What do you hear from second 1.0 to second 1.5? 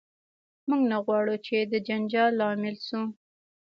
غواړو